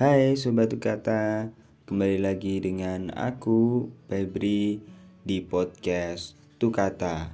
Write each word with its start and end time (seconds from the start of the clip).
Hai 0.00 0.32
Sobat 0.32 0.72
Kata, 0.80 1.52
kembali 1.84 2.24
lagi 2.24 2.56
dengan 2.56 3.12
aku 3.12 3.84
Febri 4.08 4.80
di 5.20 5.44
podcast 5.44 6.40
Tukata 6.56 7.28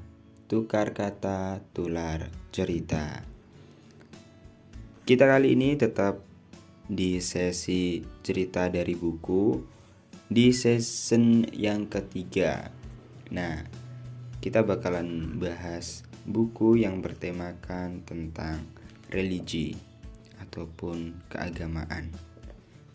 Tukar 0.51 0.91
Kata 0.91 1.63
Tular 1.71 2.27
Cerita. 2.51 3.23
Kita 5.07 5.31
kali 5.31 5.55
ini 5.55 5.79
tetap 5.79 6.27
di 6.91 7.23
sesi 7.23 8.03
cerita 8.27 8.67
dari 8.67 8.99
buku 8.99 9.63
di 10.27 10.51
season 10.51 11.47
yang 11.55 11.87
ketiga. 11.87 12.75
Nah, 13.31 13.63
kita 14.43 14.67
bakalan 14.67 15.39
bahas 15.39 16.03
buku 16.27 16.83
yang 16.83 16.99
bertemakan 16.99 18.03
tentang 18.03 18.67
religi 19.15 19.79
ataupun 20.43 21.15
keagamaan. 21.31 22.35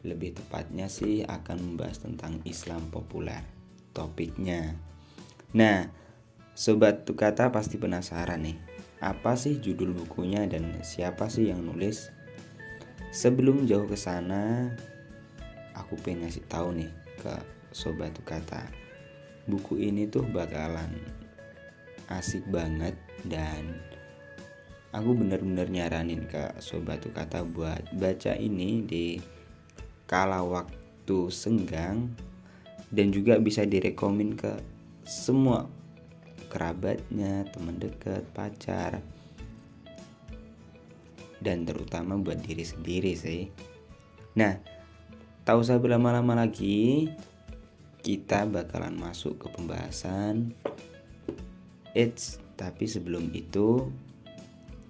Lebih 0.02 0.38
tepatnya 0.38 0.90
sih 0.90 1.22
akan 1.22 1.58
membahas 1.62 2.02
tentang 2.02 2.42
Islam 2.46 2.90
populer 2.90 3.46
topiknya. 3.94 4.74
Nah, 5.54 5.92
sobat 6.58 7.04
Tukata 7.06 7.52
pasti 7.54 7.78
penasaran 7.78 8.42
nih, 8.42 8.58
apa 9.04 9.36
sih 9.38 9.60
judul 9.60 9.94
bukunya 9.94 10.48
dan 10.48 10.82
siapa 10.82 11.28
sih 11.28 11.52
yang 11.52 11.62
nulis? 11.62 12.10
Sebelum 13.12 13.68
jauh 13.68 13.86
ke 13.86 14.00
sana, 14.00 14.72
aku 15.76 16.00
pengen 16.00 16.26
ngasih 16.26 16.48
tahu 16.48 16.72
nih 16.80 16.92
ke 17.20 17.34
sobat 17.76 18.16
Tukata. 18.16 18.64
Buku 19.46 19.78
ini 19.82 20.08
tuh 20.08 20.24
bakalan 20.30 20.96
asik 22.12 22.44
banget 22.52 22.94
dan 23.28 23.80
aku 24.92 25.16
benar-benar 25.16 25.72
nyaranin 25.72 26.28
ke 26.28 26.52
sobat 26.60 27.04
kata 27.04 27.48
buat 27.48 27.80
baca 27.96 28.36
ini 28.36 28.84
di 28.84 29.06
kala 30.12 30.44
waktu 30.44 31.32
senggang 31.32 32.12
dan 32.92 33.16
juga 33.16 33.40
bisa 33.40 33.64
direkomin 33.64 34.36
ke 34.36 34.60
semua 35.08 35.72
kerabatnya, 36.52 37.48
teman 37.48 37.80
dekat, 37.80 38.28
pacar 38.36 39.00
dan 41.40 41.64
terutama 41.64 42.20
buat 42.20 42.44
diri 42.44 42.68
sendiri 42.68 43.16
sih. 43.16 43.48
Nah, 44.36 44.60
tak 45.48 45.56
usah 45.58 45.80
berlama-lama 45.80 46.44
lagi, 46.44 47.08
kita 48.04 48.44
bakalan 48.52 49.00
masuk 49.00 49.40
ke 49.42 49.48
pembahasan 49.48 50.52
Eits, 51.92 52.40
tapi 52.56 52.88
sebelum 52.88 53.32
itu 53.36 53.92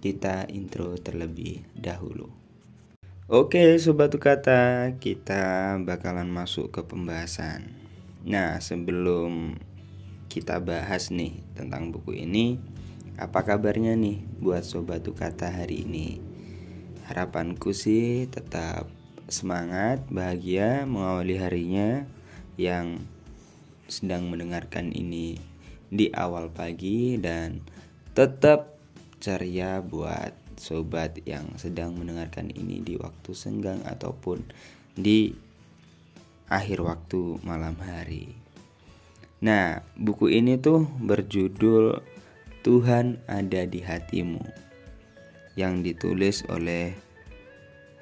kita 0.01 0.49
intro 0.49 0.97
terlebih 0.97 1.61
dahulu. 1.73 2.40
Oke, 3.31 3.79
sobat 3.79 4.11
kata, 4.11 4.91
kita 4.99 5.79
bakalan 5.87 6.27
masuk 6.27 6.67
ke 6.67 6.83
pembahasan. 6.83 7.71
Nah, 8.27 8.59
sebelum 8.59 9.55
kita 10.27 10.59
bahas 10.59 11.15
nih 11.15 11.39
tentang 11.55 11.95
buku 11.95 12.27
ini, 12.27 12.59
apa 13.15 13.47
kabarnya 13.47 13.95
nih 13.95 14.19
buat 14.43 14.67
sobat 14.67 15.07
kata 15.07 15.47
hari 15.47 15.87
ini? 15.87 16.19
Harapanku 17.07 17.71
sih 17.71 18.27
tetap 18.27 18.91
semangat, 19.31 20.03
bahagia 20.11 20.83
mengawali 20.83 21.39
harinya 21.39 22.03
yang 22.59 22.99
sedang 23.87 24.27
mendengarkan 24.27 24.91
ini 24.91 25.39
di 25.87 26.11
awal 26.11 26.51
pagi 26.51 27.15
dan 27.15 27.63
tetap 28.11 28.75
ceria 29.23 29.79
buat 29.79 30.40
sobat 30.57 31.21
yang 31.23 31.55
sedang 31.55 31.95
mendengarkan 31.95 32.51
ini 32.51 32.81
di 32.81 32.97
waktu 32.97 33.31
senggang 33.31 33.79
ataupun 33.87 34.43
di 34.97 35.31
akhir 36.51 36.83
waktu 36.83 37.39
malam 37.47 37.79
hari. 37.79 38.35
Nah, 39.41 39.81
buku 39.97 40.29
ini 40.29 40.59
tuh 40.59 40.85
berjudul 41.01 42.03
Tuhan 42.61 43.17
ada 43.25 43.65
di 43.65 43.81
hatimu 43.81 44.43
yang 45.57 45.81
ditulis 45.81 46.45
oleh 46.45 46.93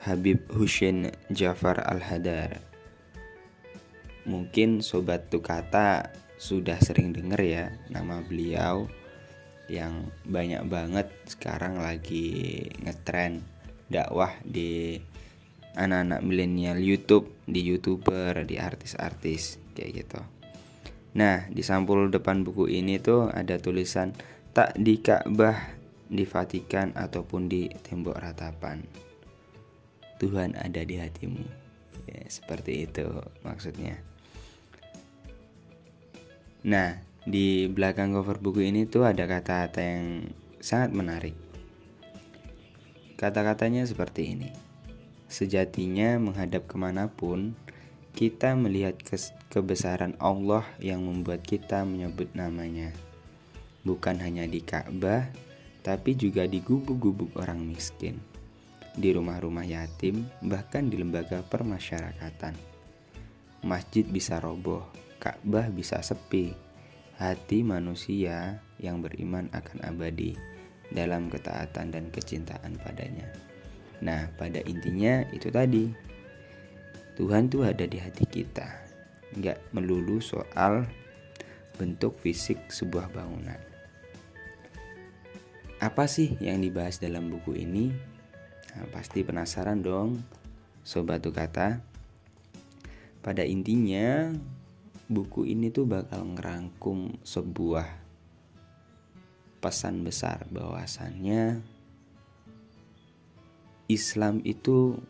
Habib 0.03 0.43
Hussein 0.51 1.11
Jafar 1.31 1.79
Al-Hadar. 1.79 2.59
Mungkin 4.27 4.83
sobat 4.83 5.31
Tukata 5.31 6.11
sudah 6.39 6.79
sering 6.79 7.11
dengar 7.11 7.39
ya 7.39 7.71
nama 7.91 8.23
beliau 8.23 8.87
yang 9.69 10.09
banyak 10.25 10.65
banget 10.65 11.07
sekarang 11.29 11.77
lagi 11.77 12.65
ngetren 12.81 13.45
dakwah 13.89 14.33
di 14.41 14.97
anak-anak 15.77 16.21
milenial 16.25 16.81
YouTube, 16.81 17.29
di 17.45 17.61
YouTuber, 17.63 18.43
di 18.43 18.57
artis-artis 18.57 19.61
kayak 19.77 19.91
gitu. 20.03 20.21
Nah, 21.15 21.45
di 21.49 21.61
sampul 21.65 22.09
depan 22.09 22.45
buku 22.45 22.69
ini 22.69 23.01
tuh 23.01 23.29
ada 23.29 23.57
tulisan 23.57 24.13
tak 24.53 24.77
di 24.77 24.99
Ka'bah, 25.01 25.77
di 26.09 26.25
Vatikan 26.25 26.93
ataupun 26.97 27.49
di 27.49 27.69
tembok 27.69 28.17
ratapan. 28.17 28.81
Tuhan 30.19 30.57
ada 30.59 30.81
di 30.83 30.99
hatimu. 30.99 31.45
Ya, 32.09 32.25
seperti 32.27 32.89
itu 32.89 33.07
maksudnya. 33.45 34.01
Nah, 36.65 36.99
di 37.29 37.69
belakang 37.69 38.17
cover 38.17 38.41
buku 38.41 38.65
ini 38.73 38.89
tuh 38.89 39.05
ada 39.05 39.29
kata-kata 39.29 39.77
yang 39.85 40.33
sangat 40.57 40.89
menarik. 40.97 41.37
Kata-katanya 43.21 43.85
seperti 43.85 44.33
ini. 44.33 44.49
Sejatinya 45.29 46.17
menghadap 46.17 46.65
ke 46.65 46.73
mana 46.81 47.05
pun, 47.05 47.53
kita 48.17 48.57
melihat 48.57 48.97
kebesaran 49.53 50.17
Allah 50.17 50.65
yang 50.81 51.05
membuat 51.05 51.45
kita 51.45 51.85
menyebut 51.85 52.33
namanya. 52.33 52.89
Bukan 53.85 54.17
hanya 54.25 54.49
di 54.49 54.65
Ka'bah, 54.65 55.29
tapi 55.85 56.17
juga 56.17 56.49
di 56.49 56.65
gubuk-gubuk 56.65 57.37
orang 57.37 57.61
miskin, 57.61 58.17
di 58.97 59.13
rumah-rumah 59.13 59.69
yatim, 59.69 60.25
bahkan 60.41 60.89
di 60.89 60.97
lembaga 60.97 61.45
permasyarakatan. 61.45 62.57
Masjid 63.61 64.01
bisa 64.01 64.41
roboh, 64.41 64.89
Ka'bah 65.21 65.69
bisa 65.69 66.01
sepi. 66.01 66.68
Hati 67.19 67.67
manusia 67.67 68.63
yang 68.79 69.03
beriman 69.03 69.51
akan 69.51 69.83
abadi 69.83 70.39
dalam 70.87 71.27
ketaatan 71.27 71.91
dan 71.91 72.07
kecintaan 72.15 72.79
padanya. 72.79 73.27
Nah, 73.99 74.31
pada 74.39 74.63
intinya 74.63 75.27
itu 75.35 75.51
tadi. 75.51 75.91
Tuhan 77.19 77.51
tuh 77.51 77.67
ada 77.67 77.83
di 77.83 77.99
hati 77.99 78.23
kita. 78.23 78.71
Nggak 79.35 79.59
melulu 79.75 80.23
soal 80.23 80.87
bentuk 81.75 82.15
fisik 82.23 82.71
sebuah 82.71 83.11
bangunan. 83.11 83.59
Apa 85.83 86.07
sih 86.07 86.39
yang 86.39 86.63
dibahas 86.63 87.03
dalam 87.03 87.27
buku 87.27 87.59
ini? 87.59 87.91
Nah, 88.79 88.87
pasti 88.95 89.27
penasaran 89.27 89.83
dong, 89.83 90.23
sobat 90.87 91.19
kata. 91.27 91.83
Pada 93.19 93.43
intinya, 93.43 94.31
buku 95.09 95.49
ini 95.49 95.73
tuh 95.73 95.89
bakal 95.89 96.21
ngerangkum 96.21 97.17
sebuah 97.25 97.89
pesan 99.57 100.05
besar 100.05 100.45
bahwasannya 100.53 101.65
Islam 103.89 104.45
itu 104.45 105.01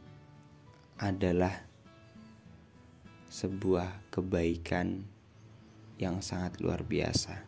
adalah 0.95 1.67
sebuah 3.27 4.07
kebaikan 4.07 5.03
yang 5.99 6.23
sangat 6.23 6.63
luar 6.63 6.87
biasa, 6.87 7.43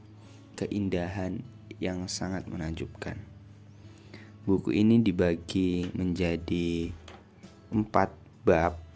keindahan 0.59 1.39
yang 1.79 2.11
sangat 2.11 2.51
menakjubkan. 2.51 3.15
Buku 4.43 4.75
ini 4.75 4.99
dibagi 4.99 5.87
menjadi 5.95 6.91
empat 7.71 8.11
bab 8.43 8.90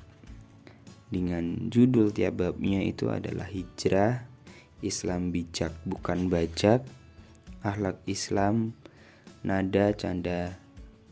dengan 1.09 1.69
judul 1.69 2.09
tiap 2.09 2.41
babnya 2.41 2.81
itu 2.81 3.13
adalah 3.13 3.45
hijrah, 3.45 4.25
Islam 4.81 5.29
bijak 5.29 5.73
bukan 5.85 6.27
bajak, 6.27 6.81
akhlak 7.61 8.01
Islam, 8.09 8.73
nada, 9.45 9.93
canda, 9.93 10.57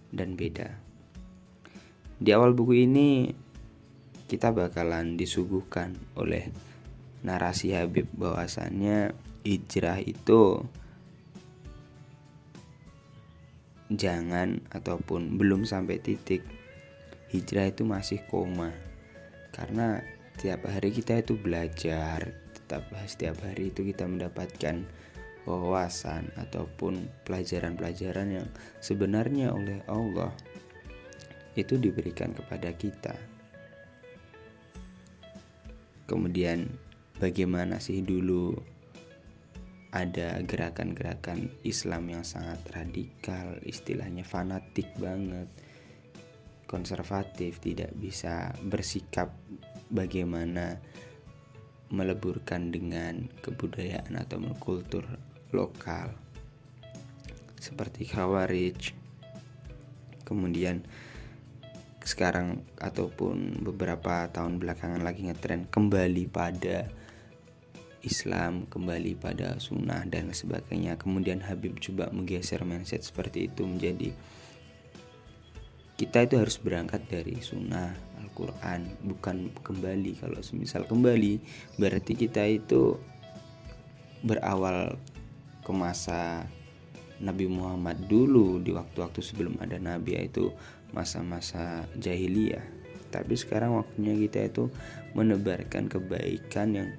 dan 0.10 0.34
beda. 0.34 0.78
Di 2.18 2.30
awal 2.34 2.54
buku 2.54 2.86
ini 2.86 3.34
kita 4.30 4.50
bakalan 4.54 5.18
disuguhkan 5.18 5.94
oleh 6.18 6.50
narasi 7.22 7.78
Habib 7.78 8.10
bahwasannya 8.18 9.14
hijrah 9.46 10.02
itu 10.02 10.64
jangan 13.94 14.64
ataupun 14.74 15.38
belum 15.38 15.70
sampai 15.70 16.02
titik 16.02 16.42
hijrah 17.30 17.70
itu 17.70 17.86
masih 17.86 18.24
koma 18.26 18.74
karena 19.54 20.02
tiap 20.42 20.66
hari 20.66 20.90
kita 20.90 21.22
itu 21.22 21.38
belajar 21.38 22.34
tetap 22.52 22.90
setiap 23.06 23.38
hari 23.46 23.70
itu 23.70 23.86
kita 23.86 24.10
mendapatkan 24.10 24.82
wawasan 25.46 26.32
ataupun 26.40 27.06
pelajaran-pelajaran 27.28 28.42
yang 28.42 28.48
sebenarnya 28.82 29.54
oleh 29.54 29.84
Allah 29.86 30.34
itu 31.54 31.78
diberikan 31.78 32.34
kepada 32.34 32.74
kita. 32.74 33.14
Kemudian 36.10 36.66
bagaimana 37.22 37.78
sih 37.78 38.02
dulu 38.02 38.58
ada 39.94 40.42
gerakan-gerakan 40.42 41.54
Islam 41.62 42.10
yang 42.10 42.26
sangat 42.26 42.66
radikal 42.74 43.62
istilahnya 43.62 44.26
fanatik 44.26 44.90
banget 44.98 45.46
konservatif 46.74 47.62
tidak 47.62 47.94
bisa 47.94 48.50
bersikap 48.66 49.30
bagaimana 49.94 50.82
meleburkan 51.94 52.74
dengan 52.74 53.30
kebudayaan 53.46 54.18
atau 54.18 54.42
kultur 54.58 55.06
lokal. 55.54 56.18
Seperti 57.62 58.10
Khawarij 58.10 58.98
kemudian 60.26 60.82
sekarang 62.02 62.66
ataupun 62.82 63.62
beberapa 63.62 64.26
tahun 64.34 64.58
belakangan 64.58 65.06
lagi 65.06 65.30
ngetren 65.30 65.70
kembali 65.70 66.26
pada 66.28 66.90
Islam 68.04 68.68
kembali 68.68 69.16
pada 69.16 69.56
sunnah 69.64 70.04
dan 70.04 70.28
sebagainya. 70.36 71.00
Kemudian 71.00 71.40
Habib 71.40 71.80
coba 71.80 72.12
menggeser 72.12 72.68
mindset 72.68 73.06
seperti 73.08 73.48
itu 73.48 73.64
menjadi 73.64 74.12
kita 76.04 76.28
itu 76.28 76.36
harus 76.36 76.60
berangkat 76.60 77.00
dari 77.08 77.40
sunnah 77.40 77.96
Al-Quran 78.20 78.92
bukan 79.08 79.56
kembali 79.64 80.20
kalau 80.20 80.44
semisal 80.44 80.84
kembali 80.84 81.40
berarti 81.80 82.12
kita 82.20 82.44
itu 82.44 83.00
berawal 84.20 85.00
ke 85.64 85.72
masa 85.72 86.44
Nabi 87.24 87.48
Muhammad 87.48 88.04
dulu 88.12 88.60
di 88.60 88.76
waktu-waktu 88.76 89.24
sebelum 89.24 89.56
ada 89.64 89.80
Nabi 89.80 90.20
yaitu 90.20 90.52
masa-masa 90.92 91.88
jahiliyah 91.96 92.68
tapi 93.08 93.40
sekarang 93.40 93.80
waktunya 93.80 94.12
kita 94.28 94.52
itu 94.52 94.64
menebarkan 95.16 95.88
kebaikan 95.88 96.76
yang 96.76 96.90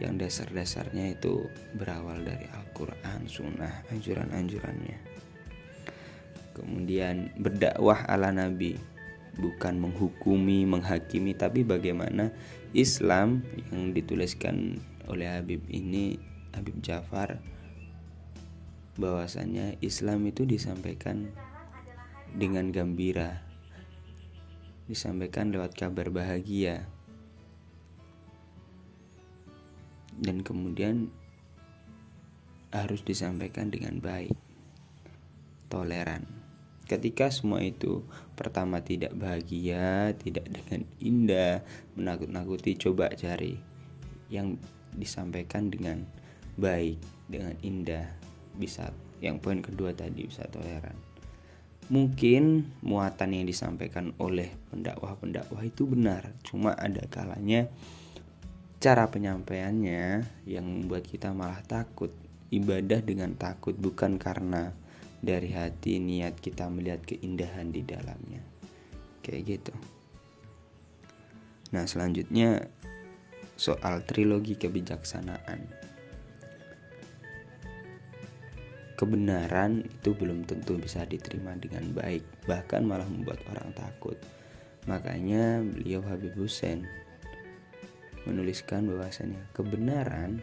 yang 0.00 0.16
dasar-dasarnya 0.16 1.20
itu 1.20 1.46
berawal 1.78 2.18
dari 2.26 2.50
Al-Quran, 2.50 3.30
Sunnah, 3.30 3.86
anjuran-anjurannya. 3.94 4.98
Kemudian 6.54 7.34
berdakwah 7.34 8.06
ala 8.06 8.30
Nabi, 8.30 8.78
bukan 9.34 9.82
menghukumi, 9.82 10.62
menghakimi, 10.62 11.34
tapi 11.34 11.66
bagaimana 11.66 12.30
Islam 12.70 13.42
yang 13.74 13.90
dituliskan 13.90 14.78
oleh 15.10 15.26
Habib 15.26 15.66
ini, 15.66 16.14
Habib 16.54 16.78
Jafar, 16.78 17.42
bahwasannya 18.94 19.82
Islam 19.82 20.30
itu 20.30 20.46
disampaikan 20.46 21.34
dengan 22.30 22.70
gembira. 22.70 23.42
Disampaikan 24.86 25.50
lewat 25.50 25.74
kabar 25.74 26.14
bahagia. 26.14 26.86
Dan 30.14 30.46
kemudian 30.46 31.10
harus 32.70 33.02
disampaikan 33.02 33.74
dengan 33.74 33.98
baik 33.98 34.34
toleran 35.66 36.33
ketika 36.84 37.32
semua 37.32 37.64
itu 37.64 38.04
pertama 38.36 38.84
tidak 38.84 39.16
bahagia 39.16 40.12
tidak 40.20 40.48
dengan 40.52 40.84
indah 41.00 41.54
menakut-nakuti 41.96 42.76
coba 42.76 43.08
cari 43.16 43.56
yang 44.28 44.56
disampaikan 44.94 45.68
dengan 45.68 46.04
baik 46.54 46.98
dengan 47.26 47.54
indah 47.64 48.06
bisa 48.54 48.94
yang 49.18 49.40
poin 49.40 49.64
kedua 49.64 49.96
tadi 49.96 50.28
bisa 50.28 50.46
toleran. 50.52 50.94
Mungkin 51.84 52.64
muatan 52.80 53.36
yang 53.36 53.44
disampaikan 53.44 54.16
oleh 54.16 54.48
pendakwah-pendakwah 54.72 55.60
itu 55.68 55.84
benar 55.84 56.32
cuma 56.40 56.72
ada 56.72 57.04
kalanya 57.12 57.68
cara 58.80 59.08
penyampaiannya 59.08 60.24
yang 60.48 60.64
membuat 60.64 61.04
kita 61.08 61.32
malah 61.32 61.60
takut. 61.64 62.12
Ibadah 62.52 63.02
dengan 63.02 63.34
takut 63.34 63.74
bukan 63.74 64.14
karena 64.20 64.70
dari 65.24 65.50
hati 65.50 65.98
niat 65.98 66.38
kita 66.38 66.68
melihat 66.68 67.02
keindahan 67.02 67.72
di 67.72 67.80
dalamnya. 67.80 68.44
Kayak 69.24 69.42
gitu. 69.58 69.74
Nah 71.72 71.88
selanjutnya 71.88 72.68
soal 73.58 74.04
trilogi 74.04 74.54
kebijaksanaan. 74.54 75.66
Kebenaran 78.94 79.82
itu 79.82 80.14
belum 80.14 80.46
tentu 80.46 80.78
bisa 80.78 81.02
diterima 81.02 81.58
dengan 81.58 81.90
baik, 81.90 82.46
bahkan 82.46 82.86
malah 82.86 83.10
membuat 83.10 83.42
orang 83.50 83.74
takut. 83.74 84.14
Makanya 84.86 85.66
beliau 85.66 85.98
Habib 86.06 86.38
Hussein 86.38 86.86
menuliskan 88.22 88.86
bahwasanya 88.86 89.50
kebenaran 89.50 90.38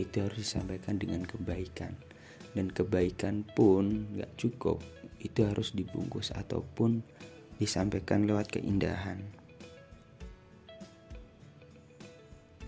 itu 0.00 0.24
harus 0.24 0.48
disampaikan 0.48 0.96
dengan 0.96 1.28
kebaikan 1.28 1.92
dan 2.52 2.68
kebaikan 2.68 3.44
pun 3.44 4.08
gak 4.16 4.32
cukup. 4.36 4.80
Itu 5.22 5.48
harus 5.48 5.72
dibungkus 5.72 6.34
ataupun 6.34 7.00
disampaikan 7.56 8.26
lewat 8.26 8.58
keindahan. 8.58 9.22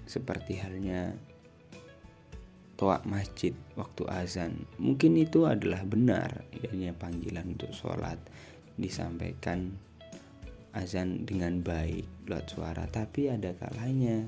Seperti 0.06 0.60
halnya 0.62 1.16
toa 2.78 3.02
masjid 3.06 3.54
waktu 3.74 4.06
azan. 4.06 4.52
Mungkin 4.78 5.18
itu 5.18 5.46
adalah 5.46 5.82
benar 5.82 6.46
ya 6.54 6.94
panggilan 6.94 7.54
untuk 7.58 7.74
sholat 7.74 8.18
disampaikan 8.78 9.74
azan 10.74 11.22
dengan 11.26 11.62
baik 11.62 12.26
lewat 12.30 12.46
suara. 12.50 12.84
Tapi 12.86 13.30
ada 13.30 13.54
kalanya 13.54 14.26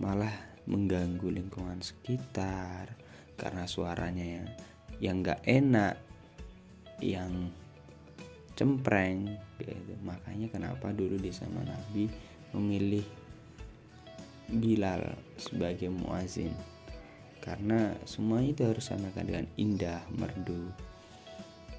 malah 0.00 0.32
mengganggu 0.68 1.28
lingkungan 1.28 1.80
sekitar 1.80 2.96
karena 3.40 3.64
suaranya 3.64 4.44
yang 5.00 5.24
nggak 5.24 5.40
enak 5.48 5.96
yang 7.00 7.48
cempreng 8.52 9.40
gitu. 9.56 9.96
makanya 10.04 10.52
kenapa 10.52 10.92
dulu 10.92 11.16
di 11.16 11.32
zaman 11.32 11.64
Nabi 11.64 12.04
memilih 12.52 13.06
Bilal 14.50 15.16
sebagai 15.40 15.88
muazin 15.88 16.52
karena 17.40 17.96
semua 18.04 18.44
itu 18.44 18.68
harus 18.68 18.84
samakan 18.84 19.24
dengan 19.24 19.46
indah, 19.56 20.04
merdu. 20.12 20.68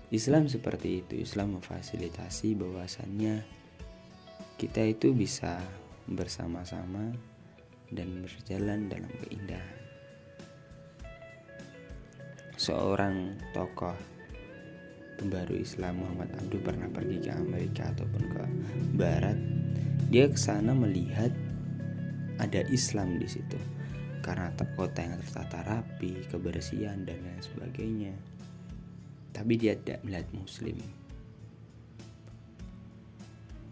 Islam 0.10 0.50
seperti 0.50 1.06
itu, 1.06 1.22
Islam 1.22 1.62
memfasilitasi 1.62 2.58
bahwasannya 2.58 3.46
kita 4.58 4.81
itu 4.84 5.13
bisa 5.13 5.62
bersama-sama 6.10 7.13
dan 7.94 8.25
berjalan 8.25 8.89
dalam 8.89 9.12
keindahan. 9.22 9.81
Seorang 12.62 13.41
tokoh 13.58 13.98
pembaru 15.18 15.58
Islam 15.58 16.06
Muhammad 16.06 16.30
Abdul 16.38 16.62
pernah 16.62 16.86
pergi 16.94 17.18
ke 17.18 17.34
Amerika 17.34 17.89
ataupun 17.89 18.22
ke 18.30 18.44
Barat. 18.94 19.34
Dia 20.13 20.30
ke 20.30 20.38
sana 20.38 20.77
melihat 20.77 21.34
ada 22.38 22.62
Islam 22.70 23.18
di 23.18 23.25
situ 23.25 23.58
karena 24.22 24.53
kota 24.77 25.01
yang 25.01 25.18
tertata 25.25 25.65
rapi, 25.65 26.22
kebersihan 26.30 27.01
dan 27.01 27.25
lain 27.25 27.41
sebagainya. 27.41 28.13
Tapi 29.34 29.53
dia 29.58 29.74
tidak 29.74 30.06
melihat 30.06 30.30
muslim. 30.30 30.77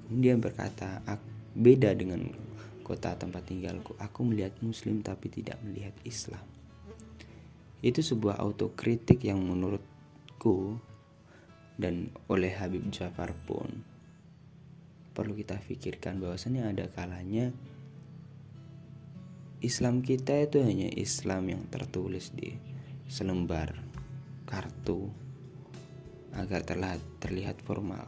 Kemudian 0.09 0.41
berkata, 0.41 1.05
beda 1.53 1.93
dengan 1.93 2.25
kota 2.81 3.13
tempat 3.13 3.53
tinggalku. 3.53 3.93
Aku 4.01 4.25
melihat 4.25 4.57
muslim 4.65 5.05
tapi 5.05 5.29
tidak 5.29 5.61
melihat 5.61 5.93
Islam. 6.01 6.41
Itu 7.79 8.03
sebuah 8.03 8.39
autokritik 8.43 9.23
yang 9.23 9.39
menurutku 9.39 10.79
dan 11.79 12.11
oleh 12.27 12.51
Habib 12.51 12.83
Jafar 12.91 13.31
pun 13.47 13.87
perlu 15.15 15.35
kita 15.35 15.59
pikirkan 15.59 16.19
bahwasannya 16.19 16.63
ada 16.63 16.85
kalanya 16.91 17.51
Islam 19.59 19.99
kita 19.99 20.47
itu 20.47 20.63
hanya 20.63 20.87
Islam 20.95 21.51
yang 21.51 21.63
tertulis 21.67 22.31
di 22.31 22.55
selembar 23.11 23.75
kartu 24.47 25.11
agar 26.31 26.63
terlihat, 26.63 27.01
terlihat 27.19 27.57
formal. 27.67 28.07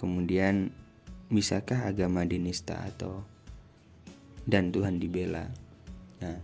Kemudian, 0.00 0.72
bisakah 1.28 1.84
agama 1.92 2.24
dinista 2.24 2.80
atau 2.80 3.28
dan 4.48 4.74
Tuhan 4.74 4.98
dibela? 4.98 5.46
Nah, 6.22 6.38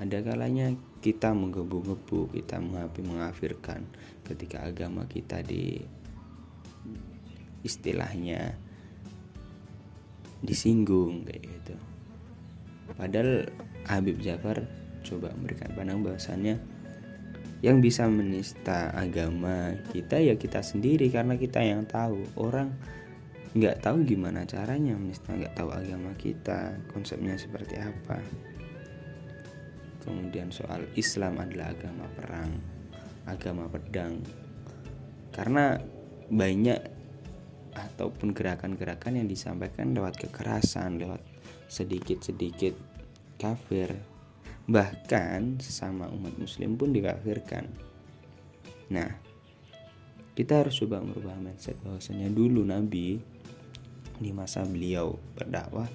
ada 0.00 0.18
kalanya 0.24 0.72
kita 1.04 1.32
menggebu-gebu, 1.36 2.32
kita 2.32 2.60
mengapi 2.60 3.00
mengafirkan 3.04 3.84
ketika 4.24 4.64
agama 4.64 5.04
kita 5.10 5.42
di 5.44 5.82
istilahnya 7.60 8.56
disinggung 10.40 11.28
kayak 11.28 11.44
gitu 11.44 11.74
padahal 12.96 13.48
Habib 13.84 14.20
Jafar 14.24 14.64
coba 15.04 15.32
memberikan 15.36 15.70
pandang 15.76 16.00
bahwasannya 16.00 16.56
yang 17.60 17.84
bisa 17.84 18.08
menista 18.08 18.88
agama 18.96 19.76
kita 19.92 20.16
ya 20.16 20.32
kita 20.40 20.64
sendiri 20.64 21.12
karena 21.12 21.36
kita 21.36 21.60
yang 21.60 21.84
tahu 21.84 22.24
orang 22.40 22.72
nggak 23.50 23.82
tahu 23.82 24.06
gimana 24.06 24.46
caranya 24.46 24.94
misalnya 24.94 25.46
nggak 25.46 25.56
tahu 25.58 25.70
agama 25.74 26.10
kita 26.14 26.78
konsepnya 26.94 27.34
seperti 27.34 27.78
apa. 27.82 28.22
Kemudian 30.00 30.48
soal 30.54 30.86
Islam 30.96 31.42
adalah 31.42 31.74
agama 31.74 32.06
perang 32.14 32.80
agama 33.30 33.70
pedang. 33.70 34.22
Karena 35.30 35.78
banyak 36.30 36.80
ataupun 37.70 38.34
gerakan-gerakan 38.34 39.22
yang 39.22 39.28
disampaikan 39.30 39.94
lewat 39.94 40.18
kekerasan 40.18 40.98
lewat 40.98 41.22
sedikit-sedikit 41.70 42.74
kafir. 43.38 43.94
Bahkan 44.66 45.62
sesama 45.62 46.10
umat 46.10 46.34
muslim 46.38 46.74
pun 46.74 46.90
dikafirkan. 46.90 47.66
Nah 48.90 49.10
kita 50.34 50.66
harus 50.66 50.78
coba 50.78 51.02
merubah 51.02 51.36
mindset 51.38 51.78
bahwasanya 51.82 52.30
dulu 52.30 52.62
nabi 52.62 53.18
di 54.20 54.30
masa 54.36 54.62
beliau 54.68 55.16
berdakwah 55.34 55.88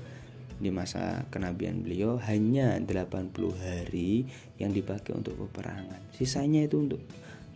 di 0.55 0.72
masa 0.72 1.27
kenabian 1.36 1.84
beliau 1.84 2.15
hanya 2.32 2.79
80 2.79 3.36
hari 3.60 4.24
yang 4.55 4.72
dipakai 4.72 5.12
untuk 5.12 5.36
peperangan. 5.36 6.00
Sisanya 6.15 6.63
itu 6.63 6.79
untuk 6.79 7.03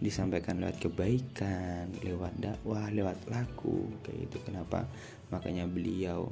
disampaikan 0.04 0.60
lewat 0.60 0.84
kebaikan, 0.84 1.92
lewat 2.04 2.36
dakwah, 2.40 2.92
lewat 2.92 3.16
laku 3.32 3.88
kayak 4.04 4.28
itu. 4.32 4.38
Kenapa? 4.44 4.84
Makanya 5.32 5.64
beliau 5.68 6.28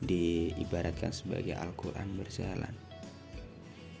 diibaratkan 0.00 1.12
sebagai 1.12 1.52
Al-Qur'an 1.58 2.16
berjalan. 2.16 2.72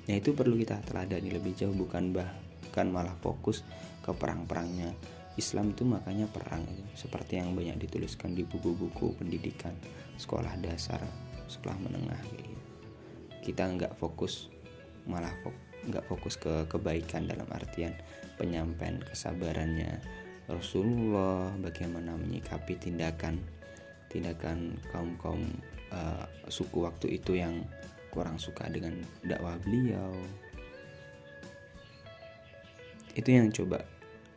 Nah, 0.08 0.14
itu 0.16 0.32
perlu 0.32 0.56
kita 0.56 0.80
teladani 0.88 1.28
lebih 1.28 1.52
jauh 1.52 1.74
bukan 1.76 2.16
bahkan 2.16 2.88
malah 2.88 3.12
fokus 3.20 3.60
ke 4.00 4.08
perang-perangnya 4.16 5.17
Islam 5.38 5.70
itu 5.72 5.86
makanya 5.86 6.26
perang 6.26 6.66
itu 6.66 6.82
seperti 6.98 7.38
yang 7.38 7.54
banyak 7.54 7.78
dituliskan 7.78 8.34
di 8.34 8.42
buku-buku 8.42 9.14
pendidikan 9.14 9.72
sekolah 10.18 10.58
dasar 10.58 10.98
sekolah 11.46 11.78
menengah 11.78 12.18
gitu. 12.34 12.58
kita 13.46 13.70
nggak 13.70 13.94
fokus 13.96 14.50
malah 15.06 15.32
nggak 15.86 16.04
fokus 16.10 16.34
ke 16.36 16.66
kebaikan 16.66 17.24
dalam 17.30 17.46
artian 17.54 17.94
penyampaian 18.36 18.98
kesabarannya 19.06 20.02
Rasulullah 20.50 21.54
bagaimana 21.62 22.18
menyikapi 22.18 22.76
tindakan 22.76 23.38
tindakan 24.10 24.74
kaum 24.90 25.14
kaum 25.22 25.42
uh, 25.94 26.26
suku 26.50 26.82
waktu 26.82 27.20
itu 27.20 27.38
yang 27.38 27.62
kurang 28.10 28.40
suka 28.40 28.66
dengan 28.66 28.98
dakwah 29.22 29.54
beliau 29.62 30.12
itu 33.14 33.28
yang 33.28 33.48
coba 33.52 33.84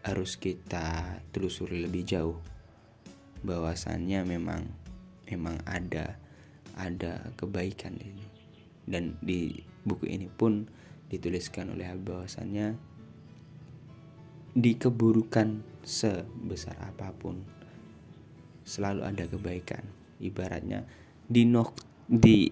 harus 0.01 0.38
kita 0.38 1.20
telusuri 1.29 1.86
lebih 1.86 2.03
jauh. 2.05 2.39
Bahwasannya 3.41 4.25
memang 4.25 4.70
memang 5.29 5.62
ada 5.65 6.17
ada 6.77 7.34
kebaikan 7.38 7.98
ini 8.01 8.25
dan 8.86 9.17
di 9.22 9.62
buku 9.86 10.10
ini 10.10 10.29
pun 10.29 10.65
dituliskan 11.10 11.74
oleh 11.74 11.91
bahwasannya 11.98 12.77
di 14.51 14.75
keburukan 14.75 15.63
sebesar 15.81 16.75
apa 16.84 17.13
pun 17.15 17.41
selalu 18.65 19.01
ada 19.05 19.24
kebaikan. 19.25 19.84
Ibaratnya 20.22 20.86
di 21.25 21.50
nok 21.50 21.74
di 22.05 22.46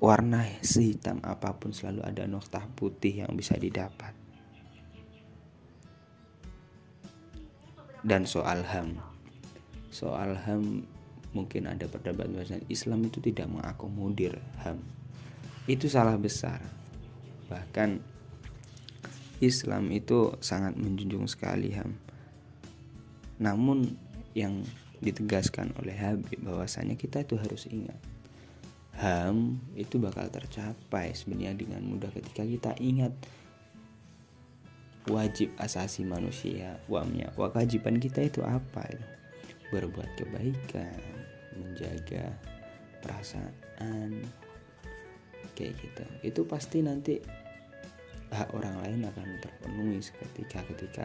warna 0.00 0.48
sehitam 0.64 1.20
apa 1.20 1.52
pun 1.60 1.76
selalu 1.76 2.00
ada 2.00 2.24
noktah 2.24 2.64
putih 2.72 3.26
yang 3.26 3.32
bisa 3.36 3.54
didapat 3.60 4.21
dan 8.02 8.26
soal 8.26 8.66
HAM. 8.66 8.98
Soal 9.94 10.38
HAM 10.38 10.86
mungkin 11.32 11.70
ada 11.70 11.88
perdebatan 11.88 12.36
bahwa 12.36 12.58
Islam 12.68 13.08
itu 13.08 13.18
tidak 13.22 13.48
mengakomodir 13.48 14.38
HAM. 14.62 14.82
Itu 15.70 15.86
salah 15.86 16.18
besar. 16.18 16.60
Bahkan 17.48 18.02
Islam 19.42 19.90
itu 19.90 20.34
sangat 20.38 20.78
menjunjung 20.78 21.26
sekali 21.26 21.74
HAM. 21.74 21.94
Namun 23.42 23.94
yang 24.38 24.62
ditegaskan 25.02 25.74
oleh 25.82 25.98
Habib 25.98 26.38
bahwasanya 26.46 26.94
kita 26.94 27.26
itu 27.26 27.34
harus 27.34 27.66
ingat 27.66 27.98
HAM 29.02 29.58
itu 29.74 29.98
bakal 29.98 30.30
tercapai 30.30 31.10
sebenarnya 31.16 31.58
dengan 31.58 31.82
mudah 31.82 32.12
ketika 32.14 32.46
kita 32.46 32.72
ingat 32.78 33.10
wajib 35.10 35.50
asasi 35.58 36.06
manusia 36.06 36.78
wamnya 36.86 37.30
kewajiban 37.34 37.98
kita 37.98 38.22
itu 38.22 38.38
apa 38.46 38.86
berbuat 39.74 40.10
kebaikan 40.14 41.00
menjaga 41.58 42.30
perasaan 43.02 44.22
kayak 45.58 45.74
gitu. 45.80 46.04
Itu 46.22 46.40
pasti 46.46 46.80
nanti 46.80 47.18
hak 48.32 48.48
orang 48.56 48.80
lain 48.84 49.00
akan 49.08 49.28
terpenuhi 49.42 50.00
seketika 50.00 50.64
ketika 50.72 51.04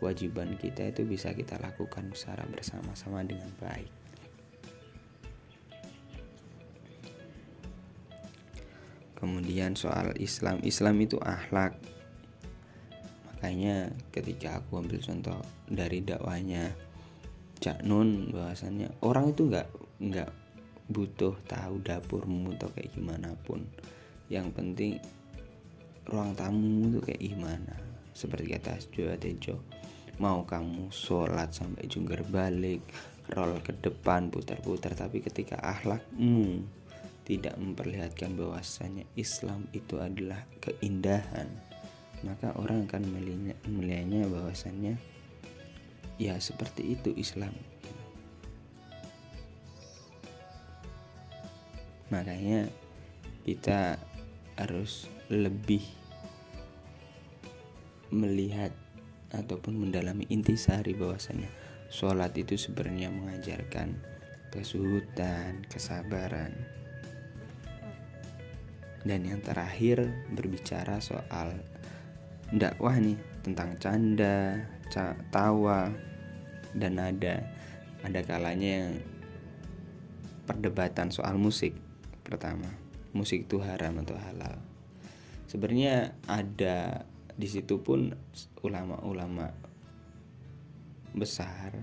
kewajiban 0.00 0.56
kita 0.56 0.88
itu 0.88 1.04
bisa 1.04 1.34
kita 1.36 1.60
lakukan 1.60 2.10
secara 2.16 2.48
bersama-sama 2.48 3.20
dengan 3.26 3.50
baik. 3.60 3.90
Kemudian 9.22 9.78
soal 9.78 10.18
Islam 10.18 10.58
Islam 10.66 10.98
itu 10.98 11.14
akhlak 11.22 11.78
makanya 13.42 13.90
ketika 14.14 14.62
aku 14.62 14.86
ambil 14.86 15.02
contoh 15.02 15.42
dari 15.66 15.98
dakwahnya 15.98 16.70
Cak 17.58 17.82
Nun 17.82 18.30
bahwasannya 18.30 19.02
orang 19.02 19.34
itu 19.34 19.50
nggak 19.50 19.66
nggak 19.98 20.30
butuh 20.86 21.34
tahu 21.50 21.82
dapurmu 21.82 22.54
atau 22.54 22.70
kayak 22.70 22.94
gimana 22.94 23.34
pun. 23.42 23.66
Yang 24.30 24.46
penting 24.54 24.94
ruang 26.06 26.38
tamu 26.38 26.94
itu 26.94 27.02
kayak 27.02 27.18
gimana. 27.18 27.74
Seperti 28.14 28.46
kata 28.46 28.78
Jawa 28.94 29.18
Tejo 29.18 29.58
mau 30.22 30.46
kamu 30.46 30.94
sholat 30.94 31.50
sampai 31.50 31.90
jungkir 31.90 32.22
balik 32.22 32.86
roll 33.34 33.58
ke 33.58 33.74
depan 33.74 34.30
putar-putar 34.30 34.94
tapi 34.94 35.18
ketika 35.18 35.58
akhlakmu 35.58 36.62
tidak 37.26 37.58
memperlihatkan 37.58 38.38
bahwasanya 38.38 39.02
Islam 39.18 39.66
itu 39.74 39.98
adalah 39.98 40.46
keindahan 40.62 41.71
maka 42.22 42.54
orang 42.58 42.86
akan 42.86 43.02
melihatnya 43.66 44.26
bahwasannya 44.30 44.94
ya 46.18 46.38
seperti 46.38 46.94
itu 46.94 47.10
Islam 47.18 47.54
makanya 52.12 52.68
kita 53.42 53.98
harus 54.54 55.08
lebih 55.32 55.82
melihat 58.12 58.70
ataupun 59.32 59.80
mendalami 59.80 60.28
intisari 60.28 60.92
bahwasanya 60.92 61.48
sholat 61.88 62.36
itu 62.36 62.60
sebenarnya 62.60 63.08
mengajarkan 63.08 63.96
kesuhutan, 64.52 65.64
kesabaran. 65.72 66.52
Dan 69.02 69.26
yang 69.26 69.40
terakhir 69.40 70.04
berbicara 70.30 71.00
soal 71.00 71.56
dakwah 72.52 73.00
nih 73.00 73.16
tentang 73.40 73.80
canda, 73.80 74.60
tawa, 75.32 75.88
dan 76.76 77.00
ada 77.00 77.40
ada 78.04 78.20
kalanya 78.20 78.70
yang 78.84 78.92
perdebatan 80.44 81.08
soal 81.08 81.40
musik 81.40 81.72
pertama. 82.20 82.68
Musik 83.16 83.48
itu 83.48 83.60
haram 83.60 84.00
atau 84.04 84.16
halal. 84.20 84.56
Sebenarnya 85.48 86.16
ada 86.28 87.08
di 87.32 87.48
situ 87.48 87.80
pun 87.80 88.12
ulama-ulama 88.64 89.52
besar 91.12 91.76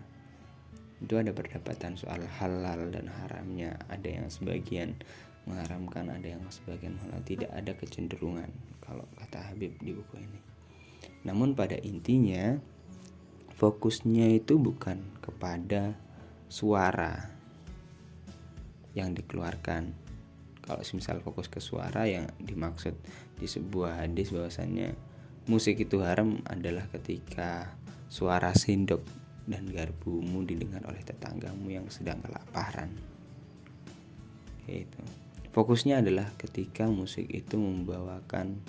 itu 0.99 1.15
ada 1.15 1.31
perdebatan 1.31 1.95
soal 1.97 2.21
halal 2.41 2.93
dan 2.93 3.09
haramnya. 3.09 3.77
Ada 3.89 4.21
yang 4.21 4.27
sebagian 4.29 4.97
mengharamkan 5.49 6.13
ada 6.13 6.27
yang 6.37 6.43
sebagian 6.49 6.93
halal 7.05 7.21
tidak. 7.25 7.49
Ada 7.53 7.73
kecenderungan 7.77 8.49
kalau 8.85 9.05
kata 9.17 9.53
Habib 9.53 9.77
di 9.81 9.93
buku 9.95 10.17
ini 10.17 10.58
namun 11.27 11.55
pada 11.55 11.75
intinya 11.79 12.59
fokusnya 13.59 14.39
itu 14.39 14.55
bukan 14.55 15.03
kepada 15.19 15.99
suara 16.47 17.39
yang 18.95 19.11
dikeluarkan. 19.13 19.91
Kalau 20.63 20.81
misal 20.93 21.17
fokus 21.19 21.49
ke 21.49 21.57
suara 21.57 22.05
yang 22.05 22.29
dimaksud 22.37 22.93
di 23.41 23.47
sebuah 23.49 24.05
hadis 24.05 24.29
bahwasannya 24.29 24.93
musik 25.49 25.81
itu 25.81 26.05
haram 26.05 26.39
adalah 26.45 26.85
ketika 26.93 27.73
suara 28.05 28.53
sendok 28.53 29.01
dan 29.49 29.65
garbumu 29.73 30.45
didengar 30.45 30.85
oleh 30.85 31.01
tetanggamu 31.01 31.73
yang 31.73 31.89
sedang 31.89 32.21
kelaparan. 32.21 32.93
Itu. 34.69 35.01
Fokusnya 35.49 36.05
adalah 36.05 36.29
ketika 36.37 36.85
musik 36.85 37.25
itu 37.33 37.57
membawakan 37.57 38.61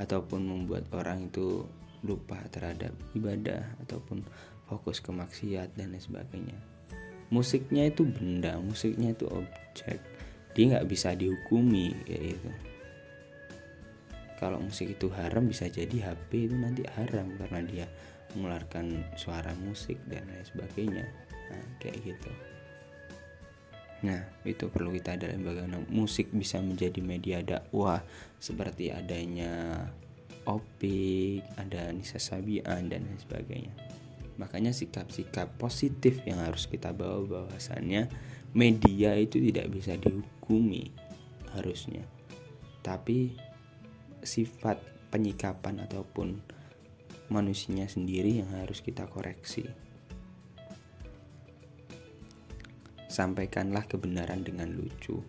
ataupun 0.00 0.40
membuat 0.44 0.88
orang 0.94 1.28
itu 1.28 1.66
lupa 2.02 2.38
terhadap 2.50 2.92
ibadah 3.14 3.62
ataupun 3.86 4.24
fokus 4.66 4.98
ke 4.98 5.12
maksiat 5.12 5.76
dan 5.76 5.92
lain 5.92 6.02
sebagainya. 6.02 6.58
musiknya 7.32 7.88
itu 7.88 8.04
benda 8.04 8.60
musiknya 8.60 9.16
itu 9.16 9.24
objek. 9.24 10.04
Dia 10.52 10.64
nggak 10.76 10.84
bisa 10.84 11.16
dihukumi 11.16 11.96
kayak 12.04 12.36
gitu. 12.36 12.50
Kalau 14.36 14.60
musik 14.60 14.92
itu 14.92 15.08
haram 15.16 15.48
bisa 15.48 15.64
jadi 15.64 16.12
HP 16.12 16.52
itu 16.52 16.56
nanti 16.60 16.84
haram 16.92 17.32
karena 17.40 17.60
dia 17.64 17.86
mengeluarkan 18.36 19.16
suara 19.16 19.56
musik 19.64 19.96
dan 20.12 20.28
lain 20.28 20.44
sebagainya. 20.44 21.08
Nah, 21.48 21.64
kayak 21.80 22.04
gitu 22.04 22.51
nah 24.02 24.18
itu 24.42 24.66
perlu 24.66 24.90
kita 24.90 25.14
dalam 25.14 25.46
bagaimana 25.46 25.78
musik 25.90 26.34
bisa 26.34 26.58
menjadi 26.58 26.98
media 26.98 27.38
dakwah 27.38 28.02
seperti 28.42 28.90
adanya 28.90 29.86
Opik, 30.42 31.46
ada 31.54 31.94
Nisa 31.94 32.18
Sabian 32.18 32.90
dan 32.90 33.06
lain 33.06 33.18
sebagainya. 33.22 33.74
Makanya 34.42 34.74
sikap-sikap 34.74 35.54
positif 35.54 36.18
yang 36.26 36.42
harus 36.42 36.66
kita 36.66 36.90
bawa 36.90 37.46
bahwasannya 37.46 38.10
media 38.50 39.14
itu 39.14 39.38
tidak 39.38 39.70
bisa 39.70 39.94
dihukumi 39.94 40.90
harusnya. 41.54 42.02
Tapi 42.82 43.38
sifat 44.26 44.82
penyikapan 45.14 45.86
ataupun 45.86 46.42
manusianya 47.30 47.86
sendiri 47.86 48.42
yang 48.42 48.50
harus 48.58 48.82
kita 48.82 49.06
koreksi 49.06 49.62
sampaikanlah 53.12 53.84
kebenaran 53.84 54.40
dengan 54.40 54.72
lucu. 54.72 55.20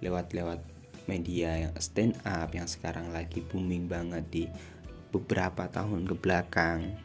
Lewat-lewat 0.00 0.64
media 1.04 1.68
yang 1.68 1.74
stand 1.76 2.16
up 2.24 2.56
yang 2.56 2.64
sekarang 2.64 3.12
lagi 3.12 3.44
booming 3.44 3.84
banget 3.84 4.24
di 4.32 4.44
beberapa 5.12 5.68
tahun 5.68 6.08
ke 6.08 6.16
belakang. 6.16 6.96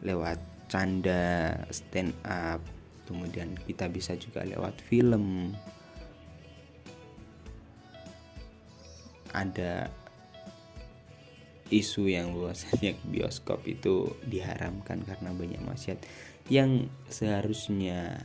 Lewat 0.00 0.40
canda 0.72 1.52
stand 1.68 2.16
up 2.24 2.64
kemudian 3.04 3.56
kita 3.68 3.92
bisa 3.92 4.16
juga 4.16 4.48
lewat 4.48 4.80
film. 4.88 5.52
Ada 9.28 9.92
isu 11.68 12.08
yang 12.08 12.32
luasnya 12.32 12.96
bioskop 13.12 13.68
itu 13.68 14.16
diharamkan 14.24 15.04
karena 15.04 15.36
banyak 15.36 15.60
maksiat 15.60 16.00
yang 16.48 16.88
seharusnya 17.12 18.24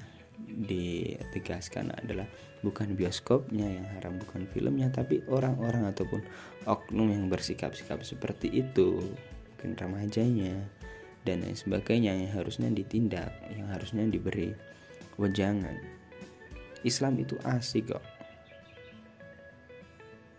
ditegaskan 0.53 1.89
adalah 1.97 2.29
bukan 2.61 2.93
bioskopnya 2.93 3.65
yang 3.65 3.87
haram 3.97 4.15
bukan 4.21 4.45
filmnya 4.53 4.87
tapi 4.93 5.25
orang-orang 5.27 5.89
ataupun 5.89 6.21
oknum 6.69 7.09
yang 7.09 7.25
bersikap-sikap 7.27 8.05
seperti 8.05 8.53
itu 8.53 9.01
mungkin 9.63 9.79
remajanya 9.79 10.59
dan 11.23 11.39
lain 11.39 11.55
sebagainya 11.55 12.11
yang 12.19 12.31
harusnya 12.35 12.67
ditindak, 12.67 13.31
yang 13.55 13.71
harusnya 13.71 14.03
diberi 14.03 14.51
wejangan. 15.15 15.79
Islam 16.83 17.15
itu 17.23 17.39
asik 17.47 17.95
kok. 17.95 18.03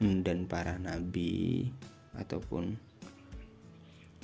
Dan 0.05 0.45
para 0.45 0.77
nabi 0.77 1.73
ataupun 2.13 2.77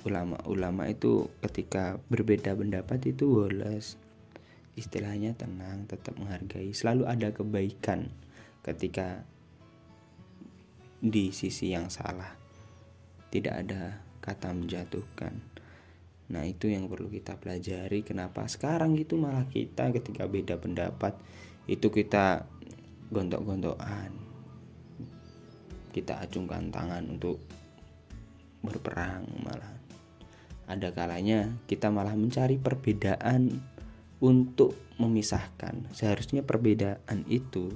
ulama-ulama 0.04 0.92
itu 0.92 1.32
ketika 1.48 1.96
berbeda 2.12 2.52
pendapat 2.52 3.16
itu 3.16 3.24
woles 3.24 3.96
istilahnya 4.80 5.36
tenang 5.36 5.84
tetap 5.84 6.16
menghargai. 6.16 6.72
Selalu 6.72 7.04
ada 7.04 7.28
kebaikan 7.36 8.08
ketika 8.64 9.28
di 11.00 11.28
sisi 11.32 11.76
yang 11.76 11.92
salah. 11.92 12.32
Tidak 13.28 13.52
ada 13.52 14.00
kata 14.24 14.56
menjatuhkan. 14.56 15.36
Nah 16.30 16.46
itu 16.46 16.70
yang 16.70 16.86
perlu 16.86 17.10
kita 17.10 17.36
pelajari 17.36 18.06
kenapa 18.06 18.46
sekarang 18.46 18.94
itu 18.96 19.18
malah 19.18 19.44
kita 19.50 19.90
ketika 19.90 20.30
beda 20.30 20.56
pendapat 20.62 21.18
itu 21.66 21.90
kita 21.90 22.46
gontok-gontokan. 23.10 24.14
Kita 25.90 26.22
acungkan 26.22 26.70
tangan 26.70 27.02
untuk 27.18 27.42
berperang 28.62 29.26
malah. 29.42 29.74
Ada 30.70 30.94
kalanya 30.94 31.50
kita 31.66 31.90
malah 31.90 32.14
mencari 32.14 32.54
perbedaan 32.62 33.58
untuk 34.20 34.76
memisahkan. 35.00 35.88
Seharusnya 35.96 36.44
perbedaan 36.44 37.24
itu 37.26 37.72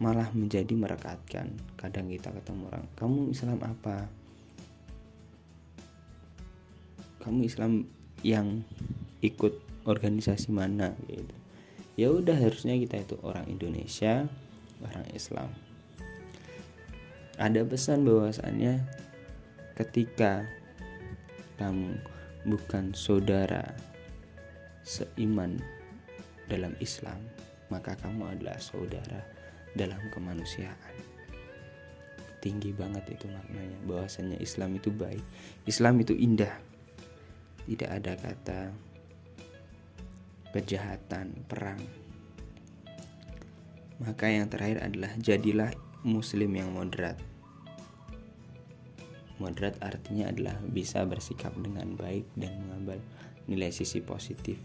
malah 0.00 0.32
menjadi 0.32 0.72
merekatkan. 0.72 1.52
Kadang 1.76 2.08
kita 2.08 2.32
ketemu 2.32 2.72
orang 2.72 2.84
kamu 2.96 3.20
Islam 3.30 3.58
apa? 3.60 4.08
Kamu 7.22 7.44
Islam 7.44 7.84
yang 8.24 8.64
ikut 9.20 9.60
organisasi 9.84 10.48
mana? 10.48 10.96
Gitu. 11.04 11.34
Ya 11.98 12.08
udah 12.14 12.38
harusnya 12.38 12.78
kita 12.78 13.02
itu 13.04 13.18
orang 13.20 13.44
Indonesia 13.50 14.30
orang 14.80 15.06
Islam. 15.12 15.50
Ada 17.38 17.62
pesan 17.66 18.06
bahwasannya 18.06 18.86
ketika 19.74 20.46
kamu 21.58 21.98
bukan 22.46 22.94
saudara 22.94 23.74
seiman 24.88 25.60
dalam 26.48 26.72
Islam 26.80 27.20
maka 27.68 27.92
kamu 28.00 28.40
adalah 28.40 28.56
saudara 28.56 29.20
dalam 29.76 30.00
kemanusiaan 30.08 30.96
tinggi 32.40 32.72
banget 32.72 33.04
itu 33.12 33.28
maknanya 33.28 33.76
bahwasannya 33.84 34.40
Islam 34.40 34.80
itu 34.80 34.88
baik 34.88 35.20
Islam 35.68 36.00
itu 36.00 36.16
indah 36.16 36.56
tidak 37.68 37.90
ada 37.92 38.12
kata 38.16 38.60
kejahatan, 40.52 41.44
perang. 41.44 41.80
Maka 43.98 44.30
yang 44.30 44.48
terakhir 44.48 44.80
adalah 44.80 45.12
jadilah 45.18 45.70
muslim 46.06 46.54
yang 46.54 46.70
moderat. 46.72 47.18
Moderat 49.38 49.78
artinya 49.84 50.30
adalah 50.30 50.56
bisa 50.66 51.04
bersikap 51.06 51.54
dengan 51.58 51.94
baik 51.94 52.26
dan 52.34 52.58
mengambil 52.58 52.98
nilai 53.46 53.70
sisi 53.70 54.02
positif 54.02 54.58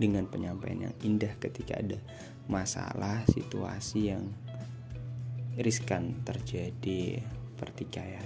dengan 0.00 0.24
penyampaian 0.24 0.88
yang 0.88 0.96
indah 1.04 1.36
ketika 1.36 1.76
ada 1.76 2.00
masalah, 2.48 3.20
situasi 3.28 4.16
yang 4.16 4.32
riskan 5.60 6.24
terjadi 6.24 7.20
pertikaian. 7.60 8.24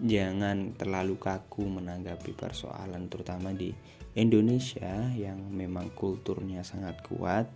Jangan 0.00 0.72
terlalu 0.80 1.20
kaku 1.20 1.68
menanggapi 1.68 2.32
persoalan 2.32 3.12
terutama 3.12 3.52
di 3.52 3.76
Indonesia 4.16 5.12
yang 5.12 5.52
memang 5.52 5.92
kulturnya 5.92 6.64
sangat 6.64 7.04
kuat 7.04 7.46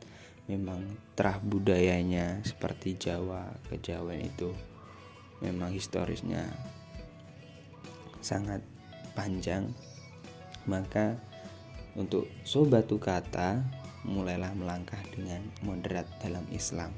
memang 0.44 0.84
terah 1.16 1.40
budayanya 1.40 2.44
seperti 2.44 3.00
Jawa 3.00 3.48
kejawen 3.72 4.28
itu 4.28 4.52
memang 5.40 5.72
historisnya 5.72 6.52
sangat 8.20 8.60
panjang. 9.16 9.68
Maka 10.64 11.20
untuk 11.94 12.26
sobat 12.42 12.90
kata 12.90 13.62
mulailah 14.04 14.52
melangkah 14.52 15.00
dengan 15.14 15.40
moderat 15.64 16.04
dalam 16.20 16.44
Islam 16.52 16.92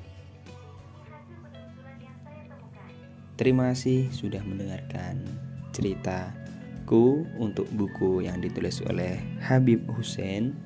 Terima 3.37 3.69
kasih 3.69 4.09
sudah 4.17 4.41
mendengarkan 4.41 5.21
ceritaku 5.77 7.29
untuk 7.37 7.69
buku 7.69 8.25
yang 8.25 8.41
ditulis 8.41 8.81
oleh 8.89 9.21
Habib 9.45 9.85
Hussein. 9.93 10.57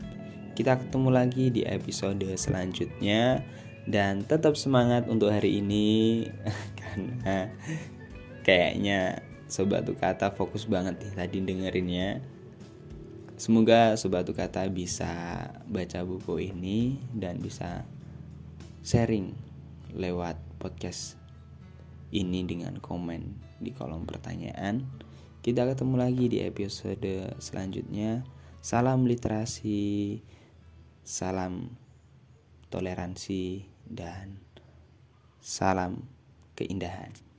Kita 0.55 0.79
ketemu 0.79 1.11
lagi 1.11 1.51
di 1.51 1.67
episode 1.67 2.23
selanjutnya 2.39 3.43
dan 3.91 4.23
tetap 4.23 4.55
semangat 4.55 5.11
untuk 5.11 5.35
hari 5.35 5.59
ini 5.59 6.31
karena 6.79 7.51
kayaknya 8.47 9.19
sobat 9.51 9.91
kata 9.99 10.31
fokus 10.39 10.63
banget 10.71 10.95
nih 11.03 11.15
tadi 11.19 11.37
dengerinnya. 11.43 12.23
Semoga 13.41 13.97
sobat 13.97 14.29
tuh 14.29 14.37
kata 14.37 14.69
bisa 14.69 15.09
baca 15.65 16.05
buku 16.05 16.53
ini 16.53 17.01
dan 17.17 17.41
bisa 17.41 17.89
sharing 18.85 19.33
lewat 19.97 20.37
podcast 20.61 21.17
ini 22.13 22.45
dengan 22.45 22.77
komen 22.85 23.41
di 23.57 23.73
kolom 23.73 24.05
pertanyaan. 24.05 24.85
Kita 25.41 25.65
ketemu 25.65 25.95
lagi 25.97 26.29
di 26.29 26.45
episode 26.45 27.33
selanjutnya. 27.41 28.29
Salam 28.61 29.09
literasi, 29.09 30.21
salam 31.01 31.73
toleransi, 32.69 33.65
dan 33.89 34.37
salam 35.41 36.05
keindahan. 36.61 37.30